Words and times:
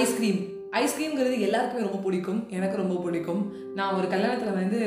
Ice cream 0.00 0.40
ஐஸ்கிரீம்ங்கிறது 0.80 1.36
எல்லாருக்குமே 1.46 1.86
ரொம்ப 1.86 1.98
பிடிக்கும். 2.06 2.40
எனக்கு 2.56 2.80
ரொம்ப 2.80 2.94
பிடிக்கும். 3.04 3.42
நான் 3.78 3.96
ஒரு 3.98 4.06
கல்யாணத்தில் 4.14 4.58
வந்து 4.62 4.80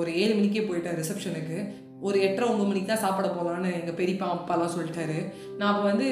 ஒரு 0.00 0.10
ஏழு 0.22 0.32
மணிக்கே 0.34 0.62
போயிட்டேன் 0.68 0.98
ரிசப்ஷனுக்கு. 1.00 1.58
ஒரு 2.06 2.16
எட்டரை 2.26 2.46
ஒம்பது 2.52 2.70
மணிக்கு 2.70 2.88
தான் 2.88 3.04
சாப்பிட 3.04 3.28
போகலான்னு 3.34 3.68
எங்கள் 3.78 3.98
பெரியப்பா 4.00 4.26
அப்பாலாம் 4.32 4.74
சொல்லிட்டாரு. 4.76 5.18
நான் 5.58 5.70
அப்போ 5.72 5.84
வந்து 5.90 6.08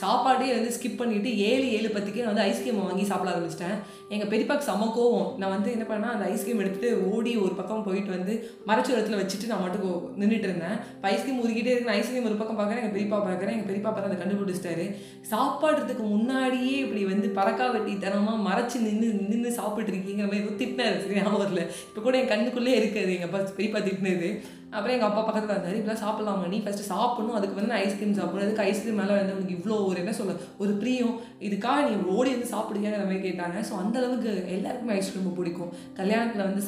சாப்பாடே 0.00 0.46
வந்து 0.56 0.70
ஸ்கிப் 0.74 1.00
பண்ணிவிட்டு 1.00 1.30
ஏழு 1.48 1.66
ஏழு 1.76 1.88
பத்துக்கே 1.94 2.22
நான் 2.24 2.32
வந்து 2.32 2.46
ஐஸ்கிரீம் 2.50 2.78
வாங்கி 2.84 3.04
சாப்பிட 3.10 3.28
ஆரம்பிச்சிட்டேன். 3.32 3.76
எங்கள் 4.14 4.30
பெரியப்பாக்கு 4.32 4.68
செம்ம 4.68 4.88
கோவம். 4.96 5.28
நான் 5.40 5.52
வந்து 5.54 5.68
என்ன 5.74 5.84
பண்ணேன் 5.90 6.14
அந்த 6.14 6.24
ஐஸ்கிரீம் 6.32 6.62
எடுத்துகிட்டு 6.62 6.90
ஓடி 7.10 7.32
ஒரு 7.44 7.54
பக்கம் 7.60 7.84
போயிட்டு 7.88 8.10
வந்து 8.16 8.34
மறைச்ச 8.70 9.18
வச்சுட்டு 9.20 9.50
நான் 9.52 9.64
மட்டும் 9.64 10.16
நின்றுட்டு 10.20 10.48
இருந்தேன். 10.48 10.76
இப்போ 10.96 11.08
ஐஸ்கிரீம் 11.12 11.42
உருகிட்டே 11.44 11.74
இருக்கேன் 11.74 11.96
ஐஸ்கிரீம் 11.98 12.28
ஒரு 12.30 12.40
பக்கம் 12.40 12.58
பார்க்குறேன் 12.60 12.82
எங்கள் 12.82 12.96
பெரியப்பா 12.96 13.20
பார்க்குறேன் 13.28 13.54
எங்கள் 13.56 13.70
பெரியப்பா 13.70 13.92
பார்த்து 13.92 14.10
அதை 14.10 14.18
கண்டுபிடிச்சிட்டாரு. 14.22 14.86
சாப்பாடுறதுக்கு 15.32 16.06
முன்னாடியே 16.14 16.74
இப்படி 16.86 17.04
வந்து 17.12 17.30
பறக்கா 17.38 17.68
வெட்டி 17.76 17.94
தனமாக 18.06 18.44
மறைச்சு 18.48 18.80
நின்று 18.88 19.10
நின்று 19.30 19.52
சாப்பிட்டு 19.60 19.92
இருக்கீங்கிற 19.94 20.28
மாதிரி 20.28 20.44
ஏதோ 20.44 20.58
திட்டினாரு. 20.62 20.98
சரி 21.04 21.20
ஞாபகம் 21.20 21.42
இப்போ 21.88 22.02
கூட 22.08 22.16
என் 22.22 22.32
கண்ணுக்குள்ளே 22.34 22.74
இருக்குது 22.80 23.14
எங்கள் 23.16 23.30
அப்பா 23.30 23.40
பெரியப்பா 23.58 23.82
திட்டினது. 23.88 24.30
அப்புறம் 24.76 24.94
எங்கள் 24.94 25.08
அப்பா 25.08 25.22
பக்கத்தில் 25.26 25.52
இருந்தாரு 25.54 25.76
இப்படிலாம் 25.78 26.04
சாப்பிடலாமா 26.04 26.46
நீ? 26.52 26.58
ஃபஸ்ட்டு 26.62 26.90
சாப்பிடணும். 26.92 27.36
அதுக்கு 27.38 27.58
வந்து 27.58 27.74
ஐஸ்கிரீம் 27.82 28.16
சாப்பிடணும். 28.18 28.46
அதுக்கு 28.46 28.64
ஐஸ்கிரீம் 28.68 28.98
மேலே 29.00 29.18
வந்து 29.18 29.34
உனக்கு 29.36 29.56
இவ்வளோ 29.56 29.73
ஒரு 29.82 29.98
என்ன 29.98 30.12
சொல்ல 30.12 30.34
ஒரு 30.58 30.72
பிரியம். 30.72 31.14
இதுக்காக 31.40 31.78
நீ 31.88 31.94
ஓடி 32.16 32.30
வந்து 32.30 32.52
சாப்பிடுங்கிற 32.54 33.02
மாதிரி 33.04 33.22
கேட்டாங்க. 33.28 33.58
ஸோ 33.70 33.74
அந்த 33.84 33.98
அளவுக்கு 33.98 34.30
எல்லாருக்குமே 34.48 34.92
ஐஸ்கிரீம் 34.92 35.24
ரொம்ப 35.24 35.36
பிடிக்கும். 35.40 35.72
கல்யாணத்தில் 36.00 36.48
வந்து 36.50 36.64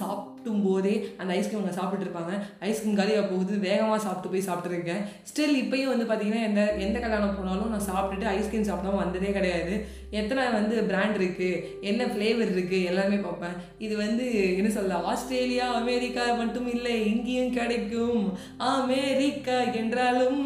சாப்பிடும் 0.47 0.67
போதே 0.67 0.95
அந்த 1.21 1.31
ஐஸ்கிரீம் 1.37 1.61
அவங்க 1.61 1.75
சாப்பிட்டு 1.79 2.05
இருப்பாங்க 2.07 2.33
ஐஸ்கிரீம் 2.69 2.99
காலியாக 2.99 3.25
போகுது. 3.31 3.55
வேகமாக 3.67 4.01
சாப்பிட்டு 4.07 4.33
போய் 4.33 4.49
சாப்பிட்ருக்கேன் 4.49 5.03
ஸ்டில் 5.31 5.61
இப்போயும் 5.63 5.93
வந்து 5.93 6.07
பார்த்தீங்கன்னா 6.11 6.43
எந்த 6.49 6.63
எந்த 6.87 6.97
கல்யாணம் 7.05 7.37
போனாலும் 7.39 7.73
நான் 7.75 7.89
சாப்பிட்டுட்டு 7.91 8.27
ஐஸ்கிரீம் 8.35 8.69
சாப்பிடாம 8.71 9.01
வந்ததே 9.03 9.31
கிடையாது. 9.39 9.75
எத்தனை 10.21 10.43
வந்து 10.59 10.75
பிராண்ட் 10.91 11.16
இருக்குது 11.19 11.63
என்ன 11.91 12.03
ஃப்ளேவர் 12.11 12.53
இருக்குது 12.55 12.87
எல்லாமே 12.91 13.16
பார்ப்பேன். 13.27 13.57
இது 13.85 13.95
வந்து 14.05 14.27
என்ன 14.59 14.69
சொல்ல 14.77 15.01
ஆஸ்திரேலியா 15.13 15.66
அமெரிக்கா 15.80 16.25
மட்டும் 16.43 16.69
இல்லை 16.75 16.95
இங்கேயும் 17.13 17.57
கிடைக்கும். 17.59 18.23
அமெரிக்கா 18.75 19.59
என்றாலும் 19.81 20.41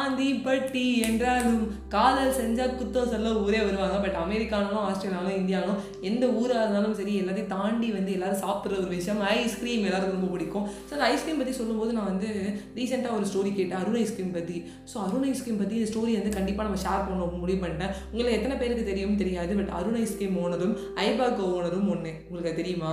ஆந்திப்பட்டி 0.00 0.86
என்றாலும் 1.08 1.62
காதல் 1.94 2.36
செஞ்சால் 2.40 2.76
குத்தம் 2.80 3.12
சொல்ல 3.14 3.36
ஊரே 3.44 3.62
வருவாங்க. 3.68 3.98
பட் 4.06 4.20
அமெரிக்கானாலும் 4.24 4.84
ஆஸ்திரேலியாலும் 4.88 5.38
இந்தியாலும் 5.40 5.80
எந்த 6.10 6.24
ஊராக 6.40 6.62
இருந்தாலும் 6.64 6.98
சரி 7.00 7.14
எல்லாத்தையும் 7.22 7.54
தாண்டி 7.56 7.90
வந்து 7.98 8.14
எல்லாரும் 8.16 8.42
சாப்பிட்ற 8.44 8.80
ஒரு 8.82 8.90
விஷயம். 8.96 9.22
ஐஸ்கிரீம் 9.46 9.86
எல்லாருக்கும் 9.88 10.16
ரொம்ப 10.18 10.30
பிடிக்கும். 10.34 10.66
ஸோ 10.86 10.92
அந்த 10.96 11.06
ஐஸ்கிரீம் 11.12 11.40
பற்றி 11.42 11.54
சொல்லும்போது 11.60 11.96
நான் 11.98 12.10
வந்து 12.12 12.30
ரீசெண்டாக 12.78 13.18
ஒரு 13.18 13.28
ஸ்டோரி 13.32 13.52
கேட்டேன். 13.58 13.80
அருண் 13.82 14.00
ஐஸ்கிரீம் 14.04 14.36
பற்றி 14.38 14.56
ஸோ 14.92 14.96
அருண் 15.06 15.26
ஐஸ்கிரீம் 15.32 15.60
பற்றி 15.62 15.78
இந்த 15.80 15.90
ஸ்டோரி 15.92 16.14
வந்து 16.20 16.36
கண்டிப்பாக 16.38 16.68
நம்ம 16.68 16.82
ஷேர் 16.86 17.04
பண்ண 17.08 17.26
முடிவு 17.42 17.60
பண்ணிட்டேன். 17.64 17.92
உங்களுக்கு 18.12 18.38
எத்தனை 18.38 18.56
பேருக்கு 18.62 18.90
தெரியும் 18.92 19.20
தெரியாது 19.24 19.52
பட் 19.60 19.74
அருண் 19.80 20.00
ஐஸ்கிரீம் 20.04 20.38
ஓனரும் 20.44 20.76
ஐபாக் 21.08 21.44
ஓனரும் 21.50 21.90
ஒன்று 21.96 22.14
உங்களுக்கு 22.28 22.60
தெரியுமா? 22.62 22.92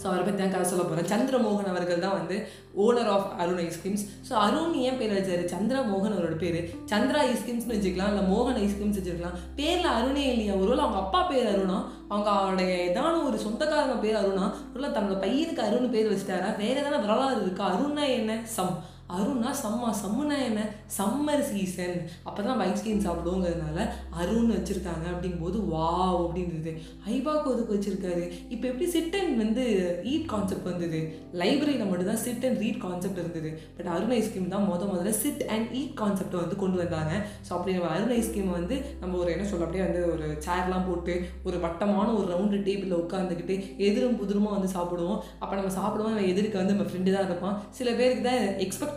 ஸோ 0.00 0.06
அவரை 0.06 0.22
பற்றி 0.24 0.40
தான் 0.42 0.52
கதை 0.52 0.66
சொல்ல 0.70 0.84
போகிறேன் 0.84 1.08
சந்திரமோகன் 1.12 1.70
அவர்கள் 1.72 2.04
தான் 2.04 2.16
வந்து 2.20 2.36
owner 2.84 3.10
of 3.14 3.28
Arun 3.38 3.60
ice creams 3.64 4.04
so 4.28 4.32
Arun 4.32 4.74
ஏன் 4.74 4.98
பேர் 5.00 5.14
வச்சாரு 5.18 5.44
சந்திரமோகன் 5.54 6.14
அவரோட 6.16 6.36
பேர். 6.36 6.58
சந்திரா 6.84 7.20
ஐஸ்கிரீம்ஸ்னு 7.32 7.76
வச்சுக்கலாம் 7.76 8.10
இல்லை 8.12 8.24
மோகன் 8.32 8.60
ஐஸ்கிரீம்ஸ் 8.64 8.98
வச்சுக்கலாம். 9.00 9.36
பேரில் 9.56 9.90
அருணே 9.96 10.24
இல்லையா? 10.32 10.54
ஒருவேளை 10.54 10.84
அவங்க 10.84 10.98
அப்பா 10.98 11.22
பேர் 11.22 11.50
அருணா? 11.54 11.78
அவங்க 12.08 12.30
அவருடைய 12.30 12.72
ஏதான 12.88 13.24
ஒரு 13.24 13.38
சொந்தக்காரங்க 13.38 13.96
பேர் 14.00 14.20
அருணா? 14.22 14.46
ஒருவேளை 14.72 14.90
தன்னோட 14.96 15.18
பையனுக்கு 15.26 15.62
அருண் 15.62 15.90
பேர் 15.90 16.10
வச்சுட்டாரா? 16.12 16.56
வேறு 16.56 16.80
எதனா 16.82 17.00
வரலாறு 17.06 17.42
இருக்கா? 17.42 17.66
அருண்னா 17.74 18.06
என்ன? 18.18 18.40
சம். 18.56 18.74
அருணா 19.16 19.50
சம்மா 19.62 19.88
சம்முனா 20.00 20.36
என்ன 20.48 20.60
சம்மர் 20.96 21.42
சீசன் 21.50 21.96
அப்போ 22.28 22.40
தான் 22.46 22.60
ஐஸ்கிரீம் 22.66 23.02
சாப்பிடுவோங்கிறதுனால 23.06 23.86
அருண் 24.20 24.52
வச்சுருக்காங்க 24.54 25.06
அப்படிங்கும்போது 25.12 25.58
வாவ் 25.72 26.20
அப்படின்றது 26.26 26.72
ஐபாக்கு 27.14 27.50
ஒதுக்கு 27.52 27.74
வச்சுருக்காரு. 27.74 28.24
இப்போ 28.54 28.64
எப்படி 28.70 28.86
சிட் 28.94 29.16
அண்ட் 29.20 29.34
வந்து 29.42 29.64
ஈட் 30.12 30.28
கான்செப்ட் 30.32 30.68
வந்தது? 30.70 31.00
லைப்ரரியில் 31.40 31.90
மட்டும் 31.90 32.10
தான் 32.10 32.22
சிட் 32.24 32.46
அண்ட் 32.48 32.60
ரீட் 32.64 32.80
கான்செப்ட் 32.86 33.20
இருந்தது. 33.22 33.50
பட் 33.76 33.90
அருண் 33.94 34.14
ஐஸ்கிரீம் 34.18 34.52
தான் 34.54 34.66
முத 34.70 34.82
முதல்ல 34.92 35.12
சிட் 35.22 35.44
அண்ட் 35.56 35.68
ஈட் 35.80 35.94
கான்செப்டை 36.02 36.38
வந்து 36.44 36.58
கொண்டு 36.62 36.80
வந்தாங்க. 36.82 37.12
ஸோ 37.46 37.52
அப்படி 37.56 37.76
நம்ம 37.76 37.90
அருண் 37.96 38.14
ஐஸ்கிரீம் 38.18 38.50
வந்து 38.58 38.78
நம்ம 39.02 39.18
ஒரு 39.22 39.30
என்ன 39.34 39.46
சொல்ல 39.52 39.66
அப்படியே 39.68 39.84
வந்து 39.88 40.02
ஒரு 40.14 40.28
சேர்லாம் 40.46 40.88
போட்டு 40.88 41.16
ஒரு 41.50 41.58
வட்டமான 41.66 42.08
ஒரு 42.18 42.26
ரவுண்டு 42.34 42.62
டேபிளில் 42.70 43.00
உட்காந்துக்கிட்டு 43.02 43.56
எதிரும் 43.88 44.18
புதிருமா 44.22 44.52
வந்து 44.56 44.72
சாப்பிடுவோம். 44.76 45.20
அப்போ 45.42 45.54
நம்ம 45.60 45.72
சாப்பிடுவோம் 45.78 46.14
நம்ம 46.16 46.28
எதிர்க்க 46.34 46.62
வந்து 46.62 46.76
நம்ம 46.76 46.88
ஃப்ரெண்டு 46.90 47.16
தான் 47.16 47.28
இருப்பான் 47.30 47.58
சில 47.80 47.88
பேருக்கு 48.00 48.26
தான் 48.30 48.42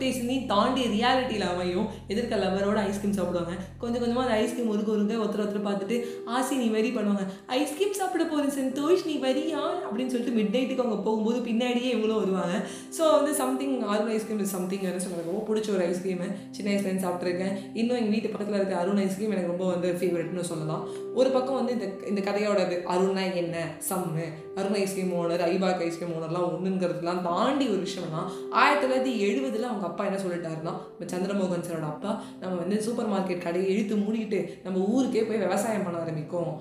எக்ஸ்பெக்டேஷனையும் 0.05 0.49
தாண்டி 0.51 0.81
ரியாலிட்டியில் 0.95 1.45
அமையும். 1.51 1.88
எதிர்க்க 2.11 2.39
லவரோட 2.41 2.79
ஐஸ்கிரீம் 2.89 3.16
சாப்பிடுவாங்க. 3.17 3.53
கொஞ்சம் 3.81 4.01
கொஞ்சமாக 4.01 4.25
அந்த 4.27 4.35
ஐஸ்கிரீம் 4.41 4.69
ஒருக்க 4.73 4.89
ஒருங்க 4.95 5.13
ஒருத்தர் 5.23 5.43
ஒருத்தர் 5.45 5.67
பார்த்துட்டு 5.67 5.95
ஆசி 6.35 6.53
நீ 6.61 6.67
வரி 6.75 6.89
பண்ணுவாங்க. 6.97 7.23
ஐஸ்கிரீம் 7.59 7.97
சாப்பிட 7.99 8.23
போகிறேன் 8.31 8.55
சந்தோஷ் 8.59 9.05
நீ 9.09 9.16
வரியா 9.25 9.61
அப்படின்னு 9.85 10.11
சொல்லிட்டு 10.13 10.35
மிட் 10.38 10.53
நைட்டுக்கு 10.55 10.83
அவங்க 10.85 10.99
போகும்போது 11.07 11.39
பின்னாடியே 11.47 11.89
இவங்களும் 11.93 12.21
வருவாங்க. 12.23 12.55
ஸோ 12.97 13.03
வந்து 13.17 13.33
something 13.41 13.75
Arun 13.93 14.11
ice cream 14.17 14.43
is 14.45 14.55
something 14.57 14.85
வேறு 14.88 15.03
சொல்லுவாங்க 15.05 15.31
ரொம்ப 15.31 15.43
பிடிச்ச 15.49 15.69
ஒரு 15.77 15.85
ஐஸ்கிரீமு 15.89 16.29
சின்ன 16.57 16.67
வயசுலேருந்து 16.72 17.05
சாப்பிட்ருக்கேன் 17.07 17.55
இன்னும் 17.79 17.99
எங்கள் 18.01 18.16
வீட்டு 18.16 18.33
பக்கத்தில் 18.33 18.59
இருக்க 18.59 18.75
அருண் 18.83 19.01
ஐஸ்கிரீம் 19.05 19.33
எனக்கு 19.35 19.53
ரொம்ப 19.53 19.67
வந்து 19.73 19.91
ஃபேவரெட்னு 20.01 20.49
சொல்லலாம். 20.51 20.83
ஒரு 21.19 21.29
பக்கம் 21.37 21.59
வந்து 21.59 21.75
இந்த 21.77 21.87
இந்த 22.11 22.22
கதையோடது 22.29 22.77
அருண்னா 22.93 23.25
என்ன? 23.43 23.55
சம்மு 23.89 24.25
Arun 24.59 24.79
ice cream 24.83 25.13
owner 25.19 25.45
Ibaco 25.51 25.83
ice cream 25.87 26.13
ஓனர்லாம் 26.17 26.49
ஒன்றுங்கிறதுலாம் 26.53 27.23
தாண்டி 27.29 27.66
ஒரு 27.73 27.81
விஷயம்னா 27.87 28.22
ஆயிரத்தி 28.61 28.83
தொள்ளாயிரத்தி 28.83 29.13
எழுபதில் 29.27 29.69
அவங்க 29.69 29.84
அப்பா 29.85 30.06
என்ன 30.06 30.19
சொல்லிட்டாருன்னா 30.19 30.73
இப்போ 30.91 31.06
சந்திரமோகன் 31.06 31.68
சரோட 31.68 31.85
அப்பா 31.85 32.12
நம்ம 32.40 32.56
வந்து 32.56 32.81
சூப்பர் 32.81 33.09
மார்க்கெட் 33.09 33.38
கடையை 33.38 33.69
இழுத்து 33.73 33.96
மூடிக்கிட்டு 33.96 34.40
நம்ம 34.63 34.79
ஊருக்கே 34.85 35.23
போய் 35.23 35.38
விவசாயம் 35.38 35.84
பண்ண 35.84 36.00
ஆரம்பிக்கும். 36.00 36.51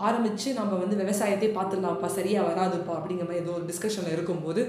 ஆரம்பித்து 0.00 0.52
நம்ம 0.52 0.76
வந்து 0.76 0.96
விவசாயத்தை 0.96 1.48
பார்த்துடலாம்ப்பா 1.48 2.06
சரியாக 2.06 2.48
வராதுப்பா 2.48 2.92
அப்படிங்கிற 2.96 3.26
மாதிரி 3.26 3.42
ஏதோ 3.42 3.50
ஒரு 3.50 3.64
டிஸ்கஷனில் 3.64 4.12
இருக்கும்போது 4.12 4.62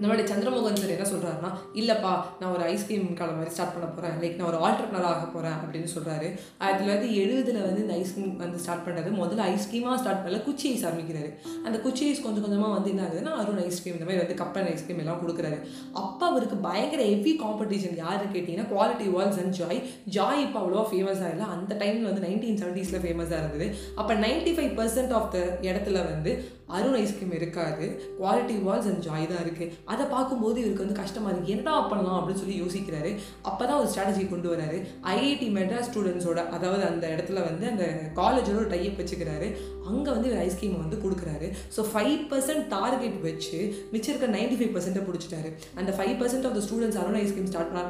நம்மளுடைய 0.00 0.26
சந்திரமோகன் 0.30 0.78
சார் 0.82 0.92
என்ன 0.94 1.06
சொல்கிறாருன்னா 1.10 1.50
இல்லைப்பா 1.80 2.12
நான் 2.38 2.52
ஒரு 2.54 2.62
ஐஸ்கிரீம் 2.70 3.04
கடை 3.18 3.32
மாதிரி 3.36 3.52
ஸ்டார்ட் 3.56 3.74
பண்ண 3.74 3.86
போகிறேன் 3.88 4.16
லைக் 4.22 4.38
நான் 4.38 4.48
ஒரு 4.52 4.58
ஆல்டர்னர் 4.66 5.06
ஆக 5.10 5.26
போகிறேன் 5.34 5.56
அப்படின்னு 5.60 5.90
சொல்கிறாரு 5.94 6.28
ஆயிரத்தி 6.62 6.82
தொள்ளாயிரத்தி 6.82 7.10
எழுபதில் 7.22 7.60
வந்து 7.66 7.82
இந்த 7.84 7.94
ஐஸ்கிரீம் 8.00 8.32
வந்து 8.44 8.62
ஸ்டார்ட் 8.64 8.84
பண்ணுறது 8.86 9.10
முதல்ல 9.20 9.44
ஐஸ்கிரீமாக 9.54 9.98
ஸ்டார்ட் 10.02 10.22
பண்ணல 10.22 10.40
குச்சி 10.48 10.66
ஐஸ் 10.72 10.84
ஆரம்பிக்கிறாரு. 10.88 11.30
அந்த 11.66 11.76
குச்சி 11.84 12.04
ஐஸ் 12.08 12.24
கொஞ்சம் 12.26 12.44
கொஞ்சமாக 12.46 12.72
வந்து 12.76 12.90
என்ன 12.94 13.04
ஆகுதுன்னா 13.06 13.34
அருண் 13.42 13.62
ஐஸ்கிரீம் 13.66 13.96
இந்த 13.98 14.08
மாதிரி 14.08 14.22
வந்து 14.24 14.38
கப்பன் 14.42 14.68
ஐஸ்கிரீம் 14.72 15.02
எல்லாம் 15.04 15.22
கொடுக்குறாரு. 15.22 15.60
அப்போ 16.02 16.26
அவருக்கு 16.32 16.58
பயங்கர 16.66 17.04
ஹெவி 17.12 17.34
காம்படிஷன் 17.44 17.96
யார் 18.02 18.26
கேட்டிங்கன்னா 18.34 18.66
Kwality 18.74 19.08
Walls 19.16 19.40
and 19.44 19.56
Joy 19.60 19.80
Joy 20.18 20.42
இப்போ 20.46 20.60
அவ்வளோவா 20.62 20.84
ஃபேமஸாக 20.90 21.32
இல்லை. 21.36 21.48
அந்த 21.56 21.72
டைமில் 21.84 22.10
வந்து 22.10 22.26
நைன்டீன் 22.26 22.60
செவன்ட்டீஸில் 22.62 23.02
ஃபேமஸாக 23.06 23.40
இருந்தது. 23.42 23.68
அப்போ 24.00 24.12
ninety 24.26 24.54
five 24.58 24.74
percent 24.80 25.16
of 25.20 25.32
the 25.36 25.40
இடத்துல 25.70 26.04
வந்து 26.12 26.32
அருண் 26.76 26.98
ஐஸ்கிரீம் 27.00 27.34
இருக்காது. 27.38 27.86
குவாலிட்டி 28.20 28.56
வால்ஸ் 28.66 28.88
அண்ட் 28.90 29.02
ஜாய் 29.06 29.28
தான் 29.32 29.42
இருக்குது 29.44 29.70
அதை 29.92 30.04
பார்க்கும்போது 30.14 30.56
இவருக்கு 30.62 30.84
வந்து 30.84 30.98
கஷ்டமாக 31.00 31.32
இருக்குது 31.32 31.54
என்னடா 31.56 31.74
பண்ணலாம்? 31.92 32.18
அப்படின்னு 32.20 32.42
சொல்லி 32.42 32.56
யோசிக்கிறாரு. 32.62 33.12
அப்போ 33.50 33.62
தான் 33.68 33.80
ஒரு 33.82 33.90
ஸ்ட்ராட்டஜி 33.92 34.24
கொண்டு 34.32 34.48
வராரு. 34.54 34.78
ஐஐடி 35.14 35.48
மெட்ராஸ் 35.58 35.88
ஸ்டூடெண்ட்ஸோட 35.90 36.42
அதாவது 36.58 36.84
அந்த 36.90 37.04
இடத்துல 37.14 37.42
வந்து 37.48 37.66
அந்த 37.72 37.86
காலேஜோட 38.20 38.58
ஒரு 38.64 38.70
டைப் 38.74 39.00
வச்சுக்கிறாரு. 39.02 39.48
அங்கே 39.90 40.10
வந்து 40.16 40.28
இவர் 40.30 40.42
ஐஸ்கிரீம் 40.46 40.78
வந்து 40.84 40.98
கொடுக்குறாரு. 41.04 41.48
ஸோ 41.76 41.80
ஃபைவ் 41.92 42.16
பர்சன்ட் 42.30 42.64
டார்கெட் 42.76 43.18
வச்சு 43.28 43.58
மிச்சம் 43.94 44.12
இருக்க 44.12 44.30
நைன்டி 44.38 44.58
ஃபைவ் 44.60 44.72
பர்சன்ட்டை 44.76 45.04
பிடிச்சிட்டாரு. 45.08 45.50
அந்த 45.80 45.90
five 45.98 46.14
percent 46.22 46.48
of 46.48 46.56
the 46.58 46.62
students 46.68 47.00
Arun 47.02 47.20
ice cream 47.24 47.50
start 47.52 47.72
பண்ண 47.72 47.82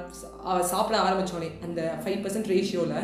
சாப்பிட 0.72 0.96
ஆரம்பித்தோடனே 1.06 1.50
அந்த 1.68 1.80
ஃபைவ் 2.02 2.20
பர்சன்ட் 2.24 2.50
ரேஷியோவில் 2.54 2.98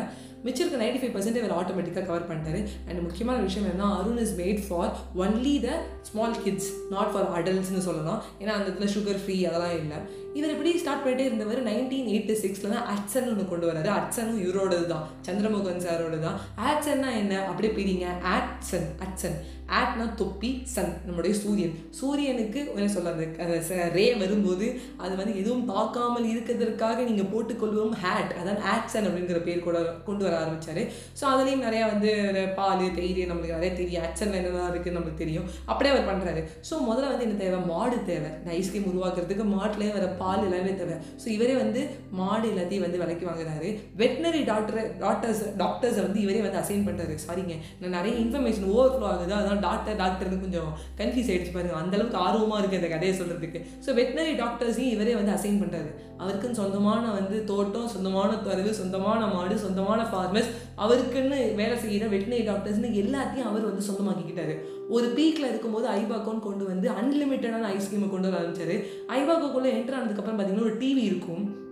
மிச்சம் 0.45 0.63
இருக்க 0.63 0.83
நைன்டி 0.83 0.99
ஃபைவ் 1.01 1.13
பர்சன்ட் 1.15 1.39
இவர் 1.39 1.55
ஆட்டோமேட்டிக்காக 1.57 2.05
கவர் 2.09 2.27
பண்ணிட்டாரு. 2.29 2.61
அண்ட் 2.87 3.03
முக்கியமான 3.07 3.37
விஷயம் 3.47 3.67
என்னன்னா 3.67 3.89
Arun 3.99 4.21
is 4.23 4.35
made 4.41 4.61
for 4.67 4.91
only 5.23 5.55
the 5.67 5.77
small 6.09 6.39
kids 6.45 6.71
not 6.95 7.11
for 7.13 7.29
அடல்ட்ஸ்னு 7.39 7.85
சொல்லலாம். 7.89 8.19
ஏன்னா 8.41 8.55
அந்த 8.57 8.67
இடத்துல 8.69 8.89
சுகர் 8.95 9.21
ஃப்ரீ 9.23 9.37
அதெல்லாம் 9.51 9.77
இல்லை. 9.81 9.99
இவர் 10.39 10.53
இப்படி 10.53 10.71
ஸ்டார்ட் 10.81 11.03
பண்ணிட்டே 11.05 11.23
இருந்தவர் 11.29 11.61
நைன்டீன் 11.69 12.09
எயிட்டி 12.11 12.35
சிக்ஸில் 12.41 12.73
தான் 12.73 12.89
அட்சன் 12.91 13.29
ஒன்று 13.31 13.45
கொண்டு 13.53 13.65
வராரு. 13.69 13.89
அட்சனும் 13.99 14.41
இவரோடது 14.43 14.85
தான். 14.91 15.07
சந்திரமுகன் 15.27 15.83
சாரோட 15.85 16.17
தான். 16.27 16.37
ஆட்சன்னா 16.67 17.09
என்ன? 17.21 17.33
அப்படியே 17.49 17.73
பிரிங்க. 17.79 18.05
ஆட்சன் 18.35 18.87
அட்சன் 19.05 19.39
ஆட்னா 19.79 20.05
தொப்பி 20.21 20.49
சன் 20.71 20.93
நம்முடைய 21.07 21.33
சூரியன். 21.41 21.75
சூரியனுக்கு 21.99 22.61
என்ன 22.75 22.87
சொல்ல 22.95 23.11
அந்த 23.43 23.85
ரே 23.97 24.05
வரும்போது 24.21 24.65
அது 25.03 25.13
வந்து 25.19 25.35
எதுவும் 25.41 25.67
பார்க்காமல் 25.73 26.27
இருக்கிறதுக்காக 26.31 27.05
நீங்கள் 27.09 27.29
போட்டுக்கொள்வோம். 27.33 27.93
ஹேட் 28.03 28.33
அதான் 28.39 28.59
ஆட்சன் 28.73 29.07
அப்படிங்கிற 29.09 29.39
பேர் 29.45 29.65
கூட 29.67 29.79
கொண்டு 30.07 30.25
வர 30.27 30.30
ஆரம்பிச்சாரு. 30.39 30.83
ஸோ 31.19 31.23
அதுலேயும் 31.33 31.65
நிறையா 31.67 31.85
வந்து 31.93 32.11
பால் 32.59 32.83
தயிர் 32.97 33.19
நம்மளுக்கு 33.31 33.57
நிறைய 33.57 33.71
தெரியும். 33.79 34.03
ஆக்சன் 34.07 34.35
என்னென்ன 34.39 34.67
இருக்குன்னு 34.71 34.97
நம்மளுக்கு 34.99 35.23
தெரியும். 35.23 35.47
அப்படியே 35.71 35.91
அவர் 35.93 36.07
பண்ணுறாரு 36.09 36.43
ஸோ 36.69 36.73
முதல்ல 36.89 37.11
வந்து 37.13 37.25
என்ன 37.27 37.37
தேவை? 37.43 37.59
மாடு 37.71 37.97
தேவை. 38.11 38.29
இந்த 38.41 38.51
ஐஸ்கிரீம் 38.59 38.87
உருவாக்குறதுக்கு 38.91 39.45
மாட்டிலே 39.55 39.89
வர 39.97 40.07
பால் 40.21 40.45
எல்லாமே 40.47 40.73
தேவை. 40.81 40.97
ஸோ 41.23 41.27
இவரே 41.35 41.55
வந்து 41.63 41.83
மாடு 42.21 42.45
எல்லாத்தையும் 42.53 42.85
வந்து 42.87 43.01
விலைக்கு 43.03 43.27
வாங்குறாரு. 43.29 43.69
வெட்டினரி 44.01 44.43
டாக்டர் 44.51 44.79
டாக்டர்ஸ் 45.05 45.43
டாக்டர்ஸை 45.63 46.03
வந்து 46.07 46.19
இவரே 46.25 46.41
வந்து 46.47 46.61
அசைன் 46.63 46.87
பண்ணுறாரு 46.89 47.15
சாரிங்க 47.25 47.55
நான் 47.81 47.95
நிறைய 47.97 48.13
இன்ஃபர்மேஷன் 48.25 48.67
ஓவர் 48.75 48.93
ஃப்ளோ 48.95 49.07
ஆகுது. 49.13 49.33
அதான் 49.41 49.63
டாக்டர் 49.67 49.99
டாக்டர்னு 50.03 50.43
கொஞ்சம் 50.45 50.69
கன்ஃபியூஸ் 51.01 51.31
ஆகிடுச்சு 51.31 51.55
பாருங்க. 51.57 51.75
அந்த 51.83 51.95
அளவுக்கு 51.97 52.19
ஆர்வமாக 52.25 52.59
இருக்குது 52.61 52.81
இந்த 52.81 52.91
கதையை 52.95 53.13
சொல்கிறதுக்கு 53.21 53.61
ஸோ 53.85 53.89
வெட்டினரி 53.99 54.33
டாக்டர்ஸையும் 54.43 54.93
இவரே 54.95 55.15
வந்து 55.19 55.35
அசைன் 55.37 55.61
பண்ணுறாரு 55.63 55.91
அவருக்குன்னு 56.21 56.59
சொந்தமான 56.61 57.03
வந்து 57.19 57.37
தோட்டம் 57.51 57.91
சொந்தமான 57.93 58.31
தருவு 58.47 58.71
சொந்தமான 58.79 59.21
மாடு 59.35 59.55
சொந்தமான 59.63 60.01
ஃபார்மர்ஸ் 60.21 60.51
அவருக்குன்னு 60.77 61.55
வேலை 61.55 61.77
செய்கிற 61.77 62.05
வெட்டினரி 62.05 62.45
டாக்டர்ஸ்னு 62.49 62.89
எல்லாத்தையும் 63.03 63.49
அவர் 63.51 63.69
வந்து 63.69 63.85
சொந்தமாக்கிக்கிட்டாரு. 63.91 64.55
ஒரு 64.89 65.07
பீக்கில் 65.07 65.49
இருக்கும்போது 65.49 65.87
ஐபாக்கோன்னு 65.89 66.39
கொண்டு 66.39 66.65
வந்து 66.65 66.89
அன்லிமிட்டடான 66.89 67.67
ஐஸ்கிரீமை 67.75 68.09
கொண்டு 68.09 68.31
வர 68.31 68.43
ஆரம்பிச்சாரு. 68.43 68.75
ஐபாக்கோக்குள்ளே 69.17 69.69
என்டர் 69.77 69.97
ஆனதுக்கப்புறம் 69.99 70.37
பார்த்தீங்கன்னா 70.37 70.67
ஒரு 70.69 70.77
டிவி 70.77 71.03
இருக்கும். 71.09 71.69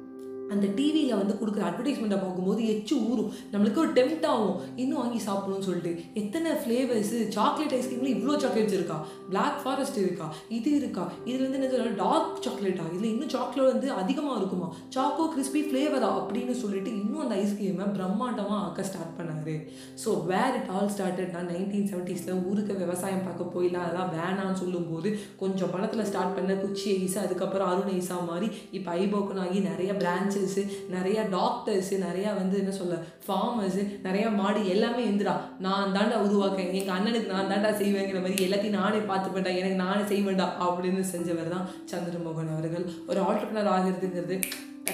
அந்த 0.53 0.65
டிவியில் 0.77 1.19
வந்து 1.21 1.35
கொடுக்குற 1.39 1.63
அட்வர்டைஸ்மெண்ட்டை 1.69 2.19
பார்க்கும்போது 2.23 2.61
எச்சு 2.73 2.95
ஊறும். 3.09 3.31
நம்மளுக்கு 3.53 3.81
ஒரு 3.83 3.91
டெம்ட் 3.97 4.27
ஆகும். 4.33 4.57
இன்னும் 4.81 5.01
வாங்கி 5.01 5.19
சாப்பிடணும்னு 5.27 5.67
சொல்லிட்டு. 5.69 5.91
எத்தனை 6.21 6.51
ஃப்ளேவர்ஸு 6.61 7.19
சாக்லேட் 7.37 7.75
ஐஸ்கிரீமில் 7.79 8.13
இவ்வளோ 8.15 8.35
சாக்லேட்ஸ் 8.43 8.77
இருக்கா? 8.79 8.97
பிளாக் 9.31 9.59
ஃபாரஸ்ட் 9.63 9.99
இருக்கா? 10.03 10.27
இது 10.57 10.71
இருக்கா? 10.79 11.05
இதில் 11.29 11.45
வந்து 11.45 11.59
என்ன 11.59 11.71
சொல்ல 11.73 11.95
டார்க் 12.03 12.43
சாக்லேட்டா 12.47 12.85
இதில் 12.93 13.11
இன்னும் 13.13 13.33
சாக்லேட் 13.35 13.71
வந்து 13.73 13.89
அதிகமாக 14.01 14.39
இருக்குமா? 14.41 14.69
சாக்கோ 14.95 15.25
கிறிஸ்பி 15.35 15.61
ஃப்ளேவரா 15.67 16.09
அப்படின்னு 16.19 16.55
சொல்லிட்டு 16.63 16.91
இன்னும் 17.01 17.23
அந்த 17.25 17.35
ஐஸ்கிரீமை 17.43 17.87
பிரம்மாண்டமாக 17.97 18.59
ஆக்க 18.67 18.87
ஸ்டார்ட் 18.89 19.15
பண்ணாரு. 19.19 19.55
So 20.03 20.09
where 20.31 20.57
it 20.59 20.71
all 20.75 20.91
started 20.95 21.33
நான் 21.35 21.49
நைன்டீன் 21.53 21.89
செவன்ட்டீஸில் 21.91 22.43
ஊருக்கு 22.49 22.73
விவசாயம் 22.83 23.25
பார்க்க 23.27 23.53
போயிடலாம். 23.55 23.85
அதெல்லாம் 23.87 24.13
வேணான்னு 24.17 24.59
சொல்லும்போது 24.63 25.11
கொஞ்சம் 25.43 25.73
பணத்தில் 25.75 26.07
ஸ்டார்ட் 26.11 26.35
பண்ண 26.37 26.53
குச்சி 26.63 26.87
ஐஸ் 26.97 27.17
அதுக்கப்புறம் 27.25 27.69
அருண் 27.71 27.93
ஐஸா 27.97 28.17
மாதிரி 28.31 28.49
இப்போ 28.77 28.89
ஐபோக்கன் 29.03 29.41
ஆகி 29.45 29.59
நிறைய 29.69 29.91
பிரான்ச்சஸ்ஸு 30.39 30.63
நிறைய 30.95 31.19
டாக்டர்ஸு 31.35 31.95
நிறையா 32.07 32.29
வந்து 32.39 32.55
என்ன 32.61 32.71
சொல்ல 32.79 32.95
ஃபார்மர்ஸு 33.25 33.83
நிறையா 34.07 34.27
மாடி 34.39 34.61
எல்லாமே 34.73 35.01
இருந்துடா. 35.07 35.35
நான் 35.65 35.93
தாண்டா 35.95 36.17
உருவாக்கேன். 36.27 36.71
எங்கள் 36.79 36.95
அண்ணனுக்கு 36.97 37.33
நான் 37.33 37.51
தாண்டா 37.51 37.71
செய்வேங்கிற 37.81 38.21
மாதிரி 38.25 38.45
எல்லாத்தையும் 38.47 38.77
நானே 38.81 39.01
பார்த்துப்பேன்டா. 39.11 39.53
எனக்கு 39.61 39.81
நானே 39.85 40.03
செய்வேண்டா 40.13 40.47
அப்படின்னு 40.67 41.03
செஞ்சவர் 41.13 41.53
தான் 41.55 41.69
சந்திரமோகன் 41.93 42.53
அவர்கள். 42.55 42.87
ஒரு 43.11 43.21
ஆண்டர்பனர் 43.29 43.71
ஆகிறதுங்கிறது 43.75 44.37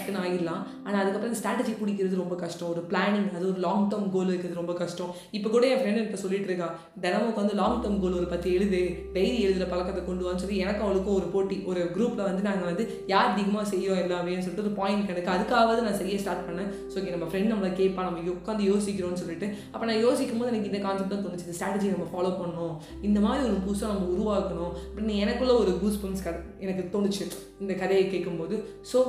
டக்குன்னு 0.05 0.23
ஆகிடலாம் 0.23 0.61
ஆனால் 0.85 0.99
அதுக்கப்புறம் 1.01 1.31
இந்த 1.31 1.39
ஸ்ட்ராட்டஜி 1.41 1.73
பிடிக்கிறது 1.81 2.15
ரொம்ப 2.21 2.35
கஷ்டம். 2.43 2.69
ஒரு 2.73 2.81
பிளானிங் 2.91 3.29
அது 3.37 3.45
ஒரு 3.51 3.59
லாங் 3.65 3.87
டேர்ம் 3.91 4.09
கோல் 4.15 4.31
இருக்கிறது 4.31 4.59
ரொம்ப 4.61 4.73
கஷ்டம். 4.81 5.11
இப்போ 5.37 5.49
கூட 5.55 5.63
என் 5.73 5.81
ஃப்ரெண்ட் 5.81 6.01
இப்போ 6.05 6.19
சொல்லிட்டு 6.23 6.49
இருக்கா 6.49 6.67
தினமும் 7.03 7.29
உட்காந்து 7.31 7.55
லாங் 7.61 7.79
டேர்ம் 7.83 7.99
கோல் 8.03 8.17
ஒரு 8.19 8.27
பத்து 8.33 8.47
எழுது. 8.57 8.81
டெய்லி 9.15 9.37
எழுதுகிற 9.45 9.67
பழக்கத்தை 9.73 10.01
கொண்டு 10.09 10.27
வந்து 10.27 10.43
சொல்லி 10.43 10.57
எனக்கு 10.65 10.83
அவளுக்கும் 10.85 11.17
ஒரு 11.19 11.27
போட்டி. 11.35 11.57
ஒரு 11.71 11.81
குரூப்பில் 11.95 12.27
வந்து 12.29 12.43
நாங்கள் 12.49 12.69
வந்து 12.71 12.85
யார் 13.13 13.31
அதிகமாக 13.33 13.65
செய்யும் 13.73 14.01
எல்லாமே 14.03 14.37
சொல்லிட்டு 14.45 14.65
ஒரு 14.67 14.73
பாயிண்ட் 14.79 15.07
கணக்கு. 15.09 15.33
அதுக்காவது 15.35 15.85
நான் 15.87 15.99
செய்ய 16.01 16.19
ஸ்டார்ட் 16.23 16.45
பண்ணேன். 16.49 16.71
ஸோ 16.91 16.97
ஓகே 17.01 17.13
நம்ம 17.15 17.29
ஃப்ரெண்ட் 17.31 17.51
நம்மளை 17.53 17.71
கேட்பா 17.81 18.07
நம்ம 18.07 18.35
உட்காந்து 18.37 18.69
யோசிக்கிறோம்னு 18.71 19.21
சொல்லிட்டு. 19.23 19.49
அப்போ 19.73 19.85
நான் 19.91 20.03
யோசிக்கும் 20.05 20.41
போது 20.41 20.51
எனக்கு 20.53 20.71
இந்த 20.71 20.81
கான்செப்ட் 20.87 21.13
தான் 21.15 21.25
தோணுச்சு. 21.25 21.47
இந்த 21.47 21.57
ஸ்ட்ராட்டஜி 21.59 21.93
நம்ம 21.95 22.07
ஃபாலோ 22.13 22.33
பண்ணணும். 22.41 22.75
இந்த 23.09 23.19
மாதிரி 23.27 23.43
ஒரு 23.49 23.59
புதுசாக 23.67 23.91
நம்ம 23.93 24.09
உருவாக்கணும். 24.15 24.73
அப்படின்னு 24.89 25.21
எனக்குள்ள 25.25 25.55
ஒரு 25.63 25.73
கூஸ் 25.83 26.01
பம்ஸ் 26.03 26.23
எனக்கு 26.65 26.83
தோணுச்சு. 26.93 27.25
இந்த 27.63 27.73
கதையை 27.81 28.05
கேட்கும்போது. 28.13 28.55
So 28.91 28.99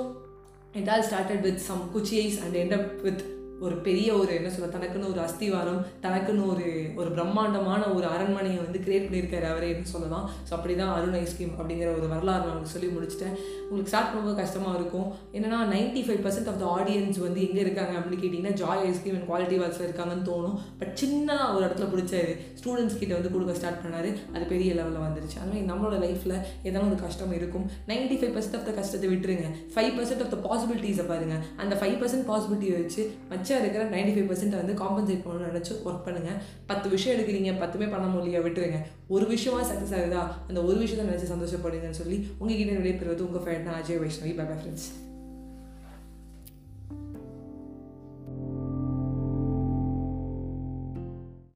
it 0.77 0.89
all 0.89 1.03
started 1.03 1.43
with 1.43 1.61
some 1.61 1.89
kuchis 1.91 2.43
and 2.43 2.55
end 2.55 2.73
up 2.73 3.03
with 3.03 3.36
ஒரு 3.65 3.77
பெரிய 3.87 4.09
ஒரு 4.21 4.31
என்ன 4.39 4.49
சொல்ல 4.55 4.67
தனக்குன்னு 4.77 5.11
ஒரு 5.13 5.21
அஸ்திவாரம் 5.27 5.81
தனக்குன்னு 6.05 6.43
ஒரு 6.53 6.67
ஒரு 7.01 7.11
பிரம்மாண்டமான 7.17 7.83
ஒரு 7.97 8.07
அரண்மனையை 8.15 8.59
வந்து 8.65 8.79
கிரியேட் 8.87 9.07
பண்ணியிருக்காரு 9.07 9.47
அவரே 9.53 9.69
என்ன 9.75 9.91
சொல்லலாம். 9.93 10.27
ஸோ 10.49 10.53
அப்படி 10.57 10.75
தான் 10.81 10.93
அருண் 10.97 11.17
ஐஸ்கிரீம் 11.21 11.55
அப்படிங்கிற 11.59 11.89
ஒரு 11.99 12.09
வரலாறு 12.15 12.43
நான் 12.43 12.51
உங்களுக்கு 12.51 12.75
சொல்லி 12.75 12.89
முடிச்சிட்டேன். 12.97 13.35
உங்களுக்கு 13.67 13.93
ஸ்டார்ட் 13.93 14.11
பண்ணும்போது 14.11 14.41
கஷ்டமாக 14.43 14.75
இருக்கும். 14.79 15.07
என்னன்னா 15.37 15.61
ninety 15.75 16.03
five 16.09 16.21
percent 16.27 16.51
of 16.53 16.61
the 16.63 16.67
audience 16.79 17.21
வந்து 17.27 17.41
எங்கே 17.47 17.63
இருக்காங்க 17.67 17.95
அப்படின்னு 17.99 18.21
கேட்டிங்கன்னா 18.25 18.55
Joy 18.63 18.85
ice cream 18.91 19.17
and 19.19 19.29
Kwality 19.31 19.59
வால்ஸில் 19.63 19.87
இருக்காங்கன்னு 19.89 20.27
தோணும். 20.31 20.59
பட் 20.83 20.93
சின்னதாக 21.03 21.49
ஒரு 21.57 21.65
இடத்துல 21.67 21.89
பிடிச்சாரு. 21.95 22.35
ஸ்டூடெண்ட்ஸ் 22.61 23.01
கிட்ட 23.01 23.13
வந்து 23.19 23.33
கொடுக்க 23.37 23.55
ஸ்டார்ட் 23.61 23.83
பண்ணார். 23.87 24.11
அது 24.35 24.45
பெரிய 24.55 24.71
லெவலில் 24.81 25.05
வந்துருச்சு. 25.07 25.39
அது 25.41 25.51
மாதிரி 25.51 25.65
நம்மளோட 25.73 25.99
லைஃப்பில் 26.05 26.37
ஏதாவது 26.69 26.91
ஒரு 26.93 27.01
கஷ்டம் 27.07 27.35
இருக்கும். 27.41 27.67
Ninety 27.91 28.19
five 28.21 28.35
percent 28.37 28.59
of 28.61 28.69
the 28.71 28.75
கஷ்டத்தை 28.81 29.11
விட்டுருங்க. 29.15 29.49
ஃபைவ் 29.75 29.93
பர்சன்ட் 29.99 30.25
ஆஃப் 30.27 30.33
த 30.37 30.41
பாசிபிலிட்டிஸை 30.49 31.07
பாருங்கள் 31.13 31.43
அந்த 31.65 31.75
ஃபைவ் 31.83 31.99
பர்சன்ட் 32.03 32.29
பாசிபிலிட்டியை 32.33 32.77
வச்சு 32.83 33.03
மிச்சம் 33.47 33.65
இருக்கிற 33.65 33.85
நைன்டி 33.91 34.13
ஃபைவ் 34.15 34.29
பர்சன்ட்டை 34.31 34.59
வந்து 34.61 34.75
காம்பன்சேட் 34.81 35.25
பண்ணணும்னு 35.25 35.51
நினச்சி 35.51 35.73
ஒர்க் 35.89 36.05
பண்ணுங்க. 36.05 36.31
பத்து 36.67 36.87
விஷயம் 36.89 37.17
எடுக்கிறீங்க 37.19 37.51
பத்துமே 37.63 37.87
பண்ண 37.91 38.07
முடியல 38.15 38.39
விட்டுருங்க. 38.45 38.79
ஒரு 39.09 39.27
விஷயமா 39.27 39.61
சக்ஸஸ் 39.71 39.95
ஆகுதா? 39.99 40.23
அந்த 40.49 40.61
ஒரு 40.69 40.79
விஷயத்தை 40.79 41.05
நினச்சி 41.11 41.27
சந்தோஷப்படுங்கன்னு 41.33 42.01
சொல்லி 42.03 42.29
உங்ககிட்ட 42.39 42.73
விடைபெறுவது 42.73 43.27
உங்கள் 43.29 43.45
friend 43.45 43.69
Ajay 43.79 44.01
Vaishnavi. 44.03 44.33
Bye 44.39 44.47
bye 44.51 44.57
friends 44.63 44.89